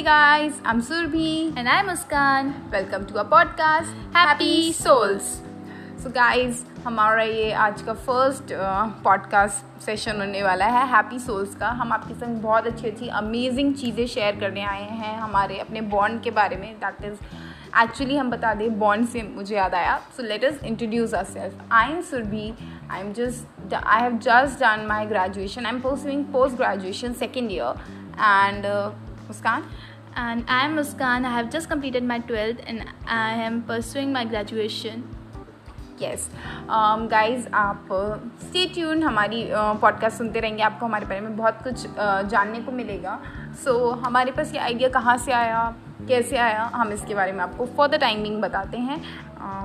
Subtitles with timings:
[0.00, 2.46] Hey guys, I'm Surbhi And I'm Muskan.
[2.72, 5.26] Welcome to our podcast Happy Souls.
[5.98, 8.52] So guys, हमारा ये आज का first
[9.04, 13.74] podcast session होने वाला है हैप्पी सोल्स का। हम आपके संग बहुत अच्छी अच्छी अमेजिंग
[13.74, 17.18] चीज़ें शेयर करने आए हैं हमारे अपने बॉन्ड के बारे में। दैट इज़
[17.82, 21.60] एक्चुअली हम बता दें बॉन्ड से मुझे याद आया। So let us introduce our self
[21.72, 22.52] I am Surbhi
[22.90, 27.52] I am just I have just done my graduation I am pursuing post graduation second
[27.52, 27.84] year
[28.18, 28.66] and
[29.26, 29.64] Muskan
[30.16, 31.24] And I'm Muskan.
[31.24, 35.02] I have just completed my 12th and I am pursuing my graduation.
[36.02, 36.28] Yes
[37.10, 37.88] guys um, आप
[38.42, 40.62] stay uh, tune हमारी podcast uh, सुनते रहेंगे.
[40.62, 43.18] आपको हमारे बारे में बहुत कुछ uh, जानने को मिलेगा.
[43.64, 45.62] सो so, हमारे पास ये आइडिया कहाँ से आया?
[46.08, 46.70] कैसे आया?
[46.74, 49.02] हम इसके बारे में आपको फॉर द टाइमिंग बताते हैं.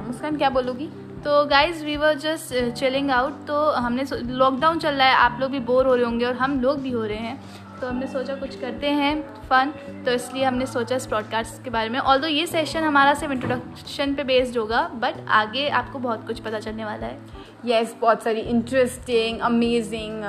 [0.08, 0.88] मुस्कान क्या बोलोगी?
[1.26, 5.16] तो guys we were just chilling out तो हमने लॉकडाउन चल रहा है.
[5.16, 7.65] आप लोग भी बोर हो रहे होंगे और हम लोग भी हो रहे हैं.
[7.82, 9.70] तो हमने सोचा कुछ करते हैं फ़न
[10.06, 14.14] तो इसलिए हमने सोचा इस प्रॉडकास्ट के बारे में। ऑल ये सेशन हमारा सिर्फ़ इंट्रोडक्शन
[14.16, 17.20] पे बेस्ड होगा बट आगे आपको बहुत कुछ पता चलने वाला है।
[17.66, 20.22] यस yes, बहुत सारी इंटरेस्टिंग अमेजिंग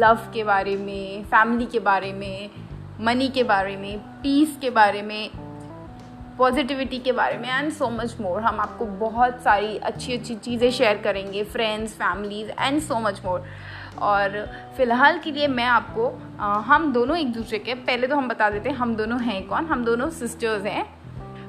[0.00, 2.50] लव के बारे में फैमिली के बारे में
[3.00, 5.30] मनी के बारे में पीस के बारे में
[6.38, 10.70] पॉजिटिविटी के बारे में एंड सो मच मोर हम आपको बहुत सारी अच्छी अच्छी चीज़ें
[10.70, 13.44] शेयर करेंगे friends families and so much more
[14.02, 14.38] और
[14.76, 16.08] फ़िलहाल के लिए मैं आपको
[16.40, 19.46] आ, हम दोनों एक दूसरे के पहले तो हम बता देते हैं हम दोनों हैं
[19.46, 19.66] कौन?
[19.66, 20.86] हम दोनों सिस्टर्स हैं।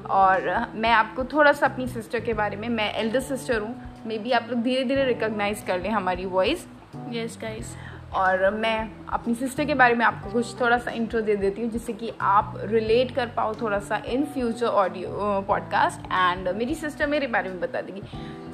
[0.04, 3.74] और मैं आपको थोड़ा सा अपनी सिस्टर के बारे में मैं एल्डर सिस्टर हूँ।
[4.06, 6.66] मे बी आप लोग धीरे धीरे रिकोगनाइज कर लें हमारी वॉइस
[7.10, 7.74] यस गाइस
[8.14, 11.70] और मैं अपनी सिस्टर के बारे में आपको कुछ थोड़ा सा इंट्रो दे देती हूँ,
[11.70, 17.06] जिससे कि आप रिलेट कर पाओ थोड़ा सा in future audio podcast and मेरी सिस्टर
[17.06, 18.02] मेरे बारे में बता देगी।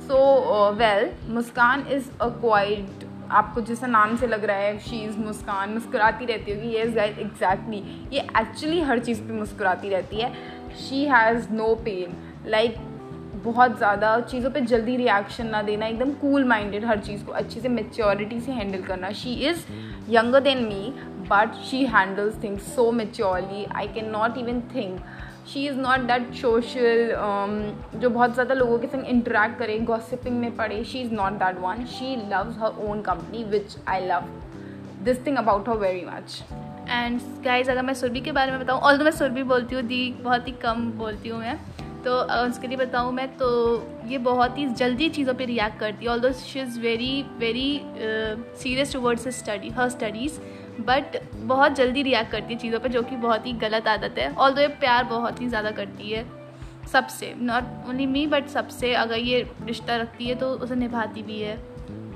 [0.07, 5.19] So well Muskan is a quite आपको जैसा नाम से लग रहा है शी इज़
[5.19, 10.33] मुस्कान, मुस्कुराती रहती होगी। येस गाइस एग्जैक्टली ये एक्चुअली हर चीज़ पे मुस्कुराती रहती है।
[10.79, 12.17] She has no pain
[12.47, 12.75] like
[13.45, 17.61] बहुत ज़्यादा चीज़ों पे जल्दी रिएक्शन ना देना एकदम कूल माइंडेड हर चीज़ को अच्छे
[17.61, 19.65] से मेच्योरिटी से हैंडल करना। She is
[20.11, 20.93] younger than me
[21.31, 25.01] but she handles things so maturely I can not even think
[25.53, 27.13] she is not that social
[27.97, 31.61] जो बहुत ज़्यादा लोगों के संग इंटरेक्ट करे गॉसिपिंग में पड़े she is not that
[31.61, 34.29] one she loves her own company which I love
[35.05, 36.43] this thing about her very much
[36.91, 39.83] and guys अगर मैं सुरभि के बारे में बताऊँ और तो मैं सुरभि बोलती हूँ
[39.85, 41.59] दी बहुत ही कम बोलती हूँ मैं
[42.05, 43.49] तो उसके लिए बताऊँ मैं तो
[44.07, 47.81] ये बहुत ही जल्दी चीज़ों पे रिएक्ट करती है although she is very very
[48.63, 50.41] serious towards study her studies
[50.83, 54.33] but बहुत जल्दी रिएक्ट करती है चीज़ों पे जो कि बहुत ही गलत आदत है
[54.35, 56.41] ऑल दो ये प्यार बहुत ही ज़्यादा करती है
[56.93, 61.41] सबसे नॉट ओनली मी बट सबसे अगर ये रिश्ता रखती है तो उसे निभाती भी
[61.41, 61.59] है।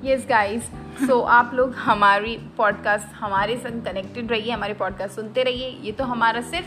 [0.05, 0.63] येस गाइज़
[1.07, 6.05] सो आप लोग हमारी पॉडकास्ट हमारे संग कनेक्टेड रहिए हमारे पॉडकास्ट सुनते रहिए ये तो
[6.05, 6.67] हमारा सिर्फ़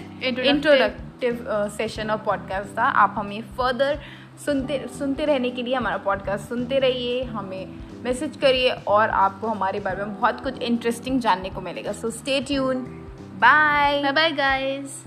[1.23, 3.99] इंट्रोडक्टिव सेशन और पॉडकास्ट था। आप हमें फर्दर
[4.45, 9.79] सुनते सुनते रहने के लिए हमारा पॉडकास्ट सुनते रहिए, हमें मैसेज करिए और आपको हमारे
[9.79, 12.83] बारे में बहुत कुछ इंटरेस्टिंग जानने को मिलेगा। So stay tune
[13.41, 15.03] bye bye bye guys